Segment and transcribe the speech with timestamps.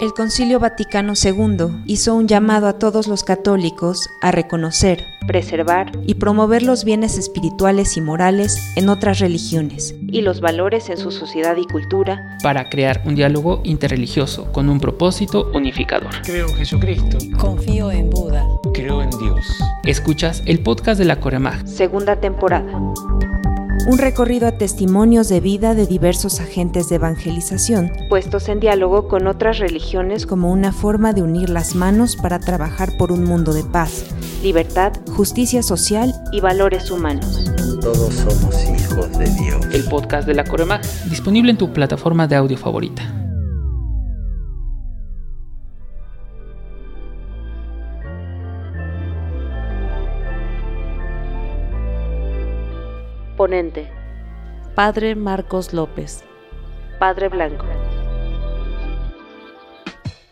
[0.00, 6.14] El Concilio Vaticano II hizo un llamado a todos los católicos a reconocer, preservar y
[6.14, 11.56] promover los bienes espirituales y morales en otras religiones y los valores en su sociedad
[11.56, 16.10] y cultura para crear un diálogo interreligioso con un propósito unificador.
[16.24, 17.18] Creo en Jesucristo.
[17.38, 18.44] Confío en Buda.
[18.72, 19.46] Creo en Dios.
[19.84, 21.68] Escuchas el podcast de la Coremag.
[21.68, 22.66] Segunda temporada
[23.86, 29.26] un recorrido a testimonios de vida de diversos agentes de evangelización, puestos en diálogo con
[29.26, 33.64] otras religiones como una forma de unir las manos para trabajar por un mundo de
[33.64, 34.04] paz,
[34.42, 37.50] libertad, justicia social y valores humanos.
[37.80, 39.66] Todos somos hijos de Dios.
[39.72, 40.80] El podcast de la Coremag,
[41.10, 43.23] disponible en tu plataforma de audio favorita.
[53.44, 53.90] Ponente.
[54.74, 56.24] Padre Marcos López.
[56.98, 57.66] Padre Blanco.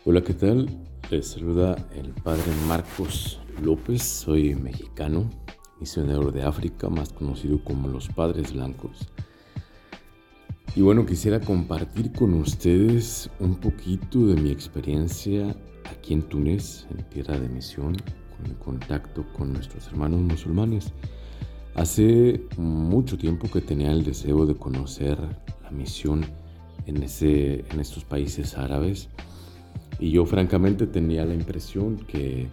[0.03, 0.67] Hola, ¿qué tal?
[1.11, 4.01] Les saluda el Padre Marcos López.
[4.01, 5.29] Soy mexicano,
[5.79, 9.07] misionero de África, más conocido como los Padres Blancos.
[10.75, 15.55] Y bueno, quisiera compartir con ustedes un poquito de mi experiencia
[15.91, 17.95] aquí en Túnez, en tierra de misión,
[18.35, 20.91] con el contacto con nuestros hermanos musulmanes.
[21.75, 25.17] Hace mucho tiempo que tenía el deseo de conocer
[25.63, 26.23] la misión
[26.85, 29.09] en, ese, en estos países árabes
[29.99, 32.47] y yo francamente tenía la impresión que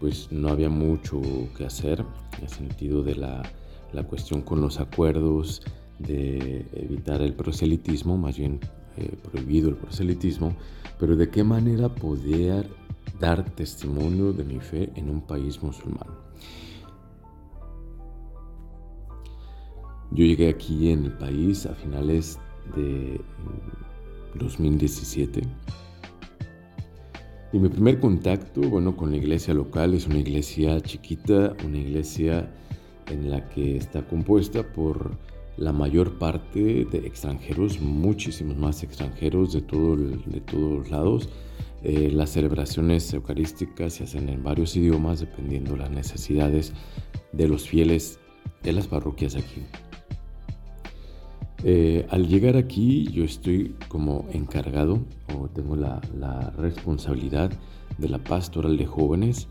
[0.00, 1.20] pues no había mucho
[1.56, 2.04] que hacer
[2.36, 3.42] en el sentido de la,
[3.92, 5.62] la cuestión con los acuerdos
[5.98, 8.60] de evitar el proselitismo, más bien
[8.96, 10.56] eh, prohibido el proselitismo,
[10.98, 12.68] pero de qué manera poder
[13.20, 16.08] dar testimonio de mi fe en un país musulmán.
[20.18, 22.40] Yo llegué aquí en el país a finales
[22.74, 23.20] de
[24.34, 25.42] 2017.
[27.52, 32.52] Y mi primer contacto, bueno, con la iglesia local es una iglesia chiquita, una iglesia
[33.06, 35.12] en la que está compuesta por
[35.56, 41.28] la mayor parte de extranjeros, muchísimos más extranjeros de, todo de todos lados.
[41.84, 46.72] Eh, las celebraciones eucarísticas se hacen en varios idiomas dependiendo las necesidades
[47.30, 48.18] de los fieles
[48.64, 49.62] de las parroquias aquí.
[51.64, 55.00] Eh, al llegar aquí yo estoy como encargado
[55.36, 56.00] o tengo la,
[56.56, 57.50] responsabilidad
[57.98, 59.48] de la pastoral de jóvenes,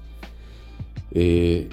[1.12, 1.68] eh,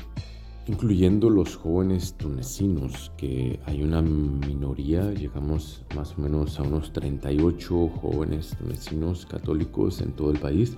[0.66, 7.88] incluyendo los jóvenes tunecinos, que hay una minoría, llegamos más o menos a unos 38
[8.00, 10.76] jóvenes tunecinos católicos en todo el país.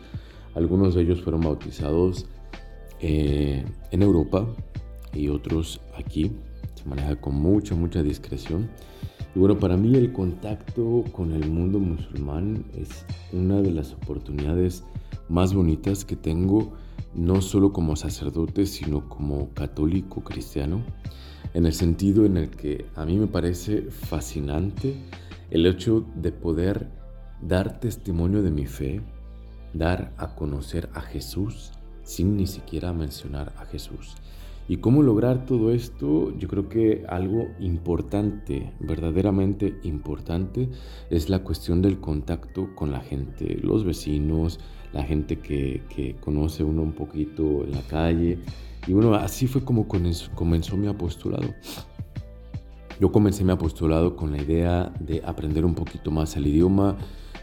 [0.55, 2.27] Algunos de ellos fueron bautizados
[3.01, 4.47] eh, en Europa
[5.15, 6.33] y otros aquí.
[6.75, 8.69] Se maneja con mucha, mucha discreción.
[9.37, 13.05] Y bueno, para mí el contacto con el mundo musulmán es
[13.35, 14.83] una de las oportunidades
[15.29, 16.73] más bonitas que tengo,
[17.15, 20.83] no solo como sacerdote, sino como católico cristiano,
[21.53, 24.97] en el sentido en el que a mí me parece fascinante
[25.51, 26.89] el hecho de poder
[27.43, 29.03] dar testimonio de mi fe,
[29.75, 31.73] dar a conocer a Jesús
[32.05, 34.15] sin ni siquiera mencionar a Jesús.
[34.69, 36.37] ¿Y cómo lograr todo esto?
[36.39, 40.69] Yo creo que algo importante, verdaderamente importante,
[41.09, 44.59] es la cuestión del contacto con la gente, los vecinos,
[44.93, 48.39] la gente que, conoce uno un poquito en la calle.
[48.89, 51.55] Y bueno, así fue como comenzó mi apostolado.
[52.99, 56.97] Yo comencé mi apostolado con la idea de aprender un poquito más el idioma,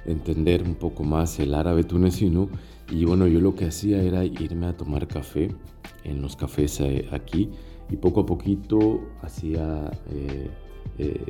[0.05, 2.49] entender un poco más el árabe tunecino
[2.93, 5.49] y bueno, yo lo que hacía era irme a tomar café
[6.03, 7.49] en los cafés eh, aquí
[7.89, 10.47] y poco a poquito hacía eh,
[10.99, 11.25] eh,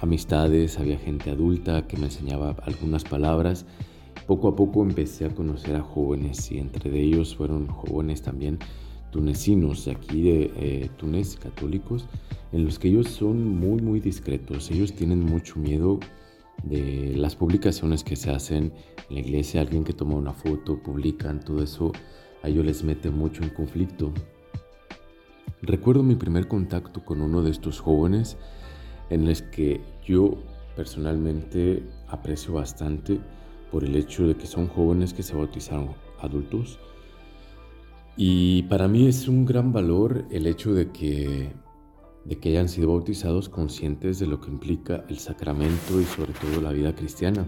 [0.00, 3.66] amistades, había gente adulta que me enseñaba algunas palabras.
[4.26, 8.58] Poco a poco empecé a conocer a jóvenes y entre ellos fueron jóvenes también
[9.10, 12.06] tunecinos de aquí de Túnez, católicos,
[12.52, 14.70] en los que ellos son muy muy discretos.
[14.70, 16.00] Ellos tienen mucho miedo
[16.62, 18.72] de las publicaciones que se hacen
[19.08, 21.92] en la iglesia, alguien que toma una foto, publican, todo eso
[22.42, 24.12] a ellos les mete mucho en conflicto.
[25.62, 28.36] Recuerdo mi primer contacto con uno de estos jóvenes
[29.10, 30.38] en los que yo
[30.76, 33.18] personalmente aprecio bastante
[33.72, 35.90] por el hecho de que son jóvenes que se bautizaron
[36.20, 36.78] adultos.
[38.16, 41.52] Y para mí es un gran valor el hecho de que
[42.24, 46.60] de que hayan sido bautizados conscientes de lo que implica el sacramento y sobre todo
[46.60, 47.46] la vida cristiana.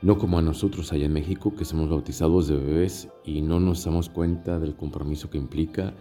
[0.00, 3.84] No como a nosotros allá en México que somos bautizados de bebés y no nos
[3.84, 5.94] damos cuenta del compromiso que implica.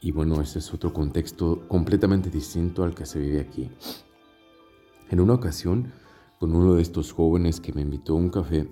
[0.00, 3.70] Y bueno, ese es otro contexto completamente distinto al que se vive aquí.
[5.10, 5.92] En una ocasión
[6.38, 8.68] con uno de estos jóvenes que me invitó a un café.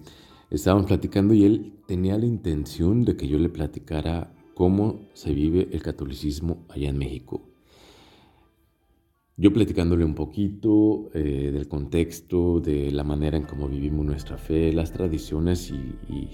[0.51, 5.71] Estábamos platicando y él tenía la intención de que yo le platicara cómo se vive
[5.73, 7.43] el catolicismo allá en México.
[9.37, 14.73] Yo platicándole un poquito eh, del contexto, de la manera en cómo vivimos nuestra fe,
[14.73, 16.31] las tradiciones y, y,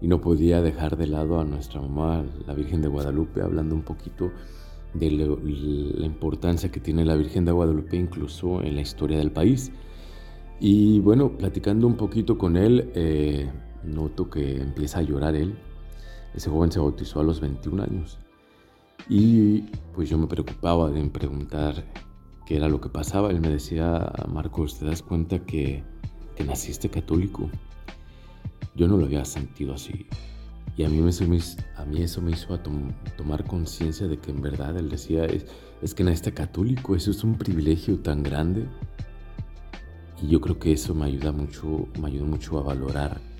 [0.08, 4.32] no podía dejar de lado a nuestra mamá, la Virgen de Guadalupe, hablando un poquito
[4.92, 9.70] de la importancia que tiene la Virgen de Guadalupe incluso en la historia del país.
[10.58, 13.48] Y bueno, platicando un poquito con él, eh,
[13.84, 15.54] noto que empieza a llorar él.
[16.34, 18.18] Ese joven se bautizó a los 21 años.
[19.08, 19.62] Y
[19.94, 21.84] pues yo me preocupaba en preguntar
[22.46, 23.30] qué era lo que pasaba.
[23.30, 25.84] Él me decía, Marcos, ¿te das cuenta que,
[26.36, 27.50] que naciste católico?
[28.74, 30.06] Yo no lo había sentido así.
[30.76, 31.10] Y a mí, me,
[31.76, 32.58] a mí eso me hizo
[33.16, 35.44] tomar conciencia de que en verdad él decía, es,
[35.82, 38.66] es que naciste católico, eso es un privilegio tan grande.
[40.22, 43.31] Y yo creo que eso me ayuda mucho, me ayuda mucho a valorar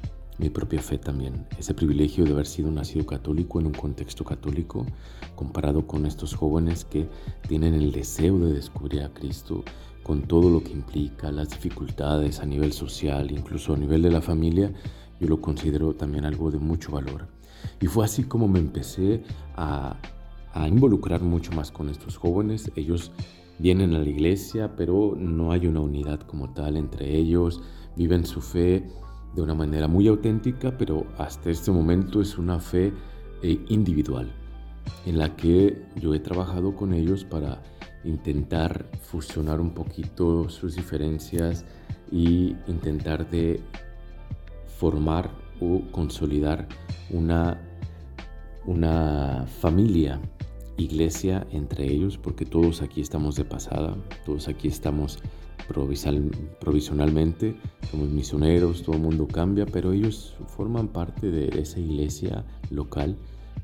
[0.43, 1.47] mi propia fe también.
[1.57, 4.85] Ese privilegio de haber sido nacido católico en un contexto católico,
[5.37, 7.09] comparado con estos jóvenes que
[7.47, 9.63] tienen el deseo de descubrir a Cristo,
[10.03, 14.21] con todo lo que implica, las dificultades a nivel social, incluso a nivel de la
[14.21, 14.73] familia,
[15.21, 17.29] yo lo considero también algo de mucho valor.
[17.81, 19.23] Y fue así como me empecé
[19.55, 19.97] a,
[20.55, 22.73] a involucrar mucho más con estos jóvenes.
[22.75, 23.13] Ellos
[23.61, 27.63] vienen a la iglesia, pero no hay una unidad como tal entre ellos,
[27.95, 28.91] viven su fe
[29.35, 32.93] de una manera muy auténtica, pero hasta este momento es una fe
[33.43, 34.31] eh, individual,
[35.07, 37.63] en la que yo he trabajado con ellos para
[38.05, 41.65] intentar fusionar un poquito sus diferencias
[42.11, 43.61] y intentar de
[44.79, 45.31] formar
[45.61, 46.67] o consolidar
[47.11, 47.61] una,
[48.67, 50.21] una familia,
[50.77, 53.97] iglesia entre ellos, porque todos aquí estamos de pasada,
[54.27, 55.19] todos aquí estamos
[55.69, 57.57] provisionalmente,
[57.91, 63.17] somos misioneros, todo el mundo cambia, pero ellos forman parte de esa iglesia local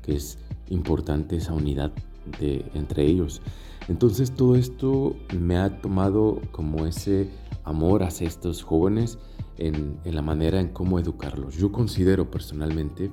[0.03, 0.37] que es
[0.69, 1.91] importante, esa unidad
[2.39, 3.41] de, entre ellos.
[3.87, 7.29] Entonces todo esto me ha tomado como ese
[7.63, 9.17] amor hacia estos jóvenes
[9.57, 11.55] en, en la manera en cómo educarlos.
[11.55, 13.11] Yo considero personalmente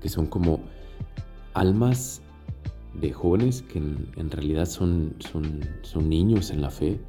[0.00, 0.60] que son como
[1.52, 2.22] almas
[3.00, 7.00] de jóvenes que en, en realidad son, son, son niños en la fe,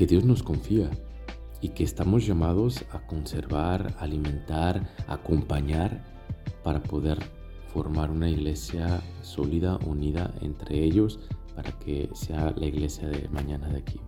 [0.00, 0.88] que Dios nos confía
[1.60, 6.02] y que estamos llamados a conservar, alimentar, acompañar
[6.64, 7.18] para poder
[7.74, 11.20] formar una iglesia sólida, unida entre ellos,
[11.54, 14.00] para que sea la iglesia de mañana de aquí.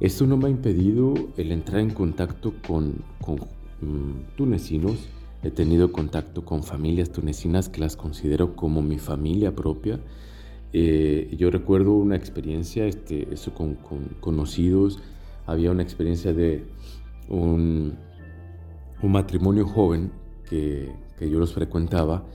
[0.00, 3.04] Esto no me ha impedido el entrar en contacto con,
[3.80, 5.08] mm, tunecinos.
[5.44, 10.00] He tenido contacto con familias tunecinas que las considero como mi familia propia
[10.78, 13.76] eh, yo recuerdo una experiencia, este, eso con,
[14.20, 15.02] conocidos,
[15.46, 16.66] había una experiencia de
[17.30, 17.96] un,
[19.00, 20.12] un matrimonio joven
[20.46, 22.26] que, que, yo los frecuentaba.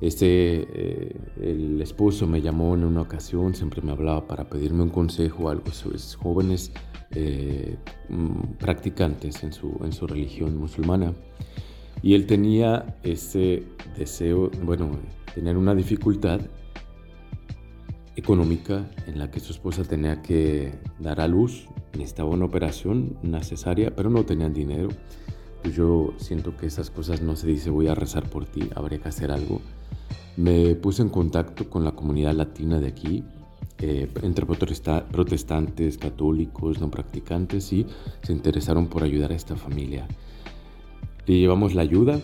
[0.00, 4.88] Este, eh, el esposo me llamó en una ocasión, siempre me hablaba para pedirme un
[4.88, 6.72] consejo, algo sobre jóvenes
[7.10, 7.76] eh,
[8.08, 11.12] mm, practicantes en su, en su religión musulmana.
[12.02, 13.64] Y él tenía ese
[13.94, 15.00] deseo, bueno,
[15.34, 16.40] tener una dificultad
[18.16, 23.94] económica en la que su esposa tenía que dar a luz, necesitaba una operación necesaria,
[23.94, 24.88] pero no tenían dinero.
[25.62, 28.98] Pues yo siento que esas cosas no se dice voy a rezar por ti, habría
[28.98, 29.60] que hacer algo.
[30.36, 33.24] Me puse en contacto con la comunidad latina de aquí,
[33.78, 37.86] eh, entre protestantes, católicos, no practicantes, y
[38.22, 40.06] se interesaron por ayudar a esta familia.
[41.26, 42.20] Le llevamos la ayuda,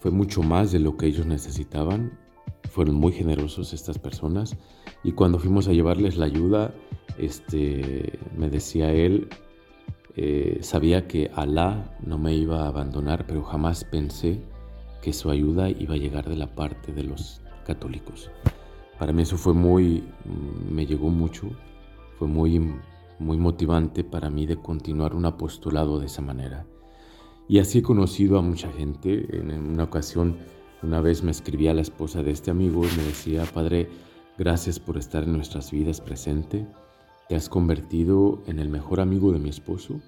[0.00, 2.18] fue mucho más de lo que ellos necesitaban,
[2.74, 4.56] fueron muy generosos estas personas
[5.04, 6.74] y cuando fuimos a llevarles la ayuda,
[7.18, 9.28] este, me decía él,
[10.16, 14.40] eh, sabía que Alá no me iba a abandonar, pero jamás pensé
[15.02, 18.28] que su ayuda iba a llegar de la parte de los católicos.
[18.98, 20.02] Para mí eso fue muy,
[20.68, 21.50] me llegó mucho,
[22.18, 22.58] fue muy,
[23.20, 26.66] muy motivante para mí de continuar un apostolado de esa manera.
[27.46, 29.38] Y así he conocido a mucha gente.
[29.38, 30.38] En una ocasión
[30.84, 33.88] una vez me escribía la esposa de este amigo y me decía, Padre,
[34.38, 36.66] gracias por estar en nuestras vidas presente.
[37.28, 40.00] Te has convertido en el mejor amigo de mi esposo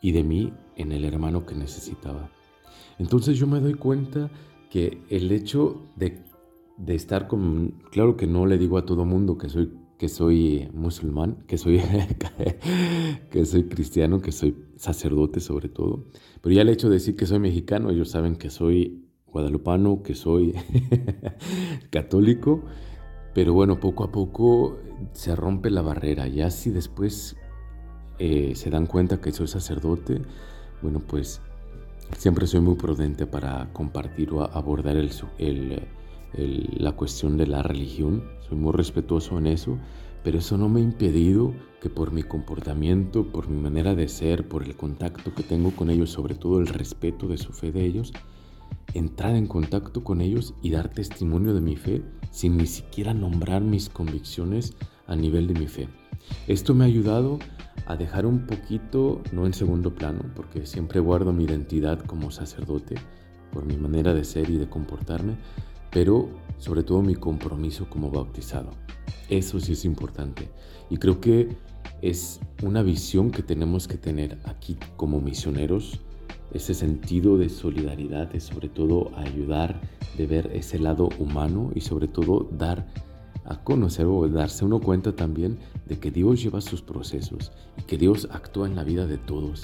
[0.00, 2.30] y de mí en el hermano que necesitaba.
[2.98, 4.30] Entonces yo me doy cuenta
[4.70, 6.22] que el hecho de,
[6.86, 11.38] estar con, claro que no le digo a todo mundo que soy que soy musulmán,
[11.46, 11.80] que soy,
[13.30, 16.04] que soy cristiano, que soy sacerdote sobre todo.
[16.42, 20.14] Pero ya el hecho de decir que soy mexicano, ellos saben que soy guadalupano, que
[20.14, 20.54] soy
[21.90, 22.62] católico,
[23.34, 24.78] pero bueno, poco a poco
[25.12, 26.26] se rompe la barrera.
[26.26, 27.36] Ya si después
[28.18, 30.22] eh, se dan cuenta que soy sacerdote,
[30.82, 31.42] bueno, pues
[32.16, 34.96] siempre soy muy prudente para compartir o abordar
[36.34, 38.24] la cuestión de la religión.
[38.48, 39.78] Soy muy respetuoso en eso,
[40.22, 44.48] pero eso no me ha impedido que por mi comportamiento, por mi manera de ser,
[44.48, 47.84] por el contacto que tengo con ellos, sobre todo el respeto de su fe de
[47.84, 48.12] ellos,
[48.94, 53.62] entrar en contacto con ellos y dar testimonio de mi fe sin ni siquiera nombrar
[53.62, 54.74] mis convicciones
[55.06, 55.88] a nivel de mi fe.
[56.46, 57.38] Esto me ha ayudado
[57.86, 62.96] a dejar un poquito, no en segundo plano, porque siempre guardo mi identidad como sacerdote
[63.52, 65.36] por mi manera de ser y de comportarme,
[65.90, 68.70] pero sobre todo mi compromiso como bautizado.
[69.28, 70.50] Eso sí es importante.
[70.90, 71.56] Y creo que
[72.02, 76.00] es una visión que tenemos que tener aquí como misioneros,
[76.52, 79.80] ese sentido de solidaridad, de sobre todo ayudar,
[80.16, 82.86] de ver ese lado humano y sobre todo dar
[83.44, 87.96] a conocer o darse uno cuenta también de que Dios lleva sus procesos y que
[87.96, 89.62] Dios actúa en la vida de todos.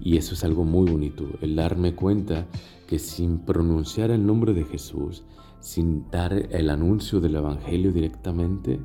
[0.00, 2.46] Y eso es algo muy bonito, el darme cuenta
[2.88, 5.22] que sin pronunciar el nombre de Jesús,
[5.60, 8.80] sin dar el anuncio del Evangelio directamente,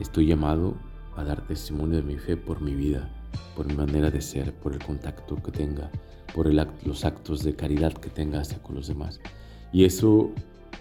[0.00, 0.74] estoy llamado
[1.16, 3.08] a dar testimonio de mi fe por mi vida,
[3.56, 5.90] por mi manera de ser, por el contacto que tenga,
[6.34, 9.20] por los actos de caridad que tenga hacia con los demás.
[9.72, 10.30] Y eso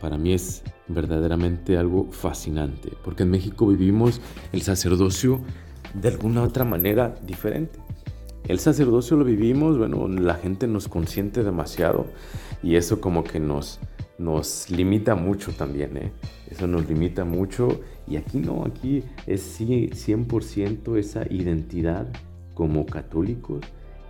[0.01, 4.19] para mí es verdaderamente algo fascinante, porque en México vivimos
[4.51, 5.39] el sacerdocio
[5.93, 7.79] de alguna otra manera diferente.
[8.48, 12.07] El sacerdocio lo vivimos, bueno, la gente nos consiente demasiado
[12.62, 13.79] y eso como que nos,
[14.17, 16.12] nos limita mucho también, ¿eh?
[16.50, 22.12] Eso nos limita mucho y aquí no, aquí es 100% esa identidad
[22.53, 23.62] como católicos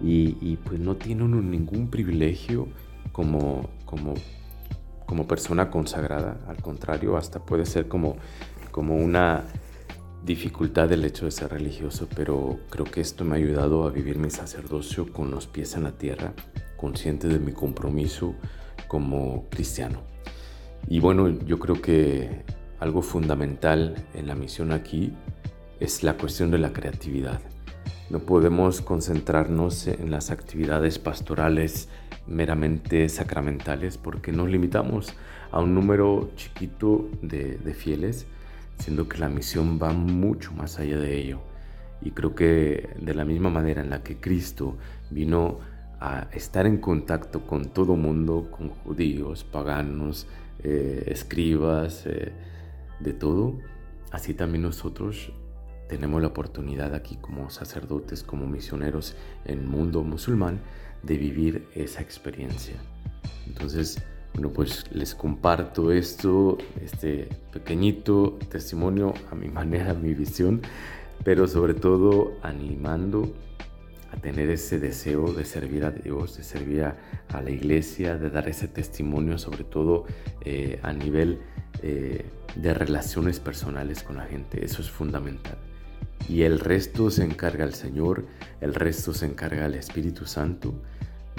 [0.01, 2.67] y, y pues no tiene uno ningún privilegio
[3.11, 4.15] como, como
[5.05, 8.17] como persona consagrada, al contrario, hasta puede ser como,
[8.71, 9.43] como una
[10.25, 14.17] dificultad el hecho de ser religioso, pero creo que esto me ha ayudado a vivir
[14.17, 16.33] mi sacerdocio con los pies en la tierra,
[16.77, 18.33] consciente de mi compromiso
[18.87, 20.01] como cristiano.
[20.87, 22.43] Y bueno, yo creo que
[22.79, 25.13] algo fundamental en la misión aquí
[25.79, 27.39] es la cuestión de la creatividad.
[28.09, 31.89] No podemos concentrarnos en las actividades pastorales
[32.27, 35.13] meramente sacramentales porque nos limitamos
[35.51, 38.27] a un número chiquito de, fieles,
[38.77, 41.41] siendo que la misión va mucho más allá de ello.
[42.01, 44.77] Y creo que de la misma manera en la que Cristo
[45.09, 45.59] vino
[45.99, 50.27] a estar en contacto con todo mundo, con judíos, paganos,
[50.63, 52.33] eh, escribas, eh,
[52.99, 53.59] de todo,
[54.11, 55.31] así también nosotros
[55.93, 60.59] tenemos la oportunidad aquí como sacerdotes, como misioneros en el mundo musulmán,
[61.03, 62.73] de vivir esa experiencia.
[63.45, 64.01] Entonces,
[64.33, 70.63] bueno, pues les comparto esto, este pequeñito testimonio a mi manera, a mi visión,
[71.23, 73.31] pero sobre todo animando
[74.11, 76.95] a tener ese deseo de servir a Dios, de servir a,
[77.39, 80.05] la iglesia, de dar ese testimonio, sobre todo
[80.41, 81.39] eh, a nivel
[81.83, 84.65] eh, de relaciones personales con la gente.
[84.65, 85.57] Eso es fundamental.
[86.29, 88.25] Y el resto se encarga el Señor,
[88.61, 90.73] el resto se encarga el Espíritu Santo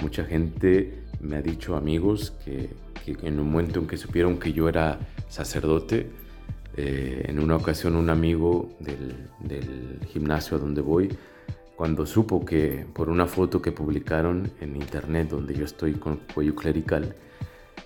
[0.01, 2.69] Mucha gente me ha dicho, amigos, que,
[3.05, 4.99] en un momento en que supieron que yo era
[5.29, 6.09] sacerdote,
[6.75, 11.09] eh, en una ocasión un amigo del, gimnasio a donde voy,
[11.75, 16.55] cuando supo que por una foto que publicaron en internet donde yo estoy con cuello
[16.55, 17.15] clerical,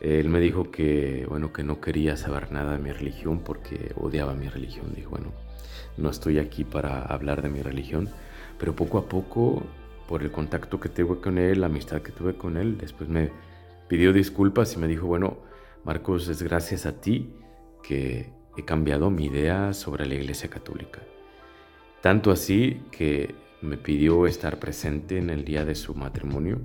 [0.02, 4.34] él me dijo que, bueno, que no quería saber nada de mi religión porque odiaba
[4.34, 4.94] mi religión.
[4.96, 5.32] Dijo, bueno,
[5.98, 8.10] no estoy aquí para hablar de mi religión,
[8.58, 9.64] pero poco a poco
[10.08, 12.78] por el contacto que tuve con él, la amistad que tuve con él.
[12.78, 13.30] Después me
[13.88, 15.38] pidió disculpas y me dijo, bueno,
[15.84, 17.34] Marcos, es gracias a ti
[17.84, 21.02] que he cambiado mi idea sobre la Iglesia Católica.
[22.02, 26.60] Tanto así que me pidió estar presente en el día de su matrimonio,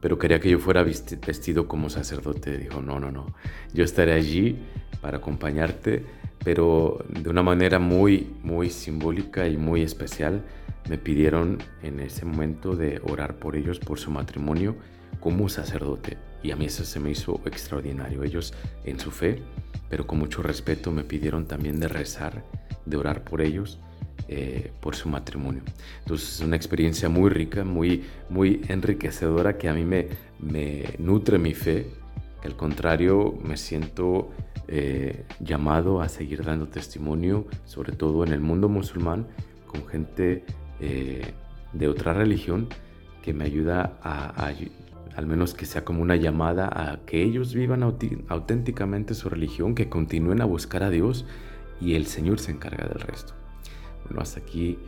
[0.00, 2.56] pero quería que yo fuera vestido como sacerdote.
[2.58, 3.34] Dijo, no, no, no,
[3.72, 4.58] yo estaré allí
[5.00, 6.04] para acompañarte,
[6.44, 10.42] pero de una manera muy, muy simbólica y muy especial
[10.88, 14.76] me pidieron en ese momento de orar por ellos, por su matrimonio,
[15.20, 16.16] como sacerdote.
[16.42, 18.22] Y a mí eso se me hizo extraordinario.
[18.22, 19.42] Ellos en su fe,
[19.90, 22.44] pero con mucho respeto, me pidieron también de rezar,
[22.86, 23.80] de orar por ellos,
[24.28, 25.62] eh, por su matrimonio.
[26.00, 30.08] Entonces es una experiencia muy rica, muy, muy enriquecedora que a mí me,
[30.38, 31.86] me nutre mi fe,
[32.44, 34.30] al contrario me siento
[34.68, 39.26] eh, llamado a seguir dando testimonio, sobre todo en el mundo musulmán,
[39.66, 40.44] con gente
[40.80, 41.32] eh,
[41.72, 42.68] de otra religión
[43.22, 44.52] que me ayuda a,
[45.16, 49.88] al menos que sea como una llamada a que ellos vivan auténticamente su religión, que
[49.88, 51.24] continúen a buscar a Dios
[51.80, 53.34] y el Señor se encarga del resto.
[54.04, 54.78] Bueno, hasta aquí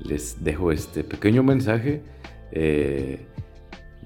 [0.00, 2.02] les dejo este pequeño mensaje.
[2.52, 3.26] Eh,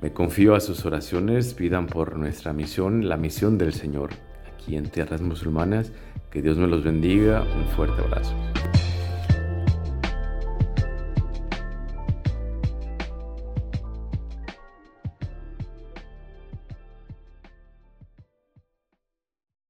[0.01, 4.11] me confío a sus oraciones, pidan por nuestra misión, la misión del Señor
[4.53, 5.93] aquí en tierras musulmanas.
[6.31, 7.43] Que Dios me los bendiga.
[7.43, 8.35] Un fuerte abrazo.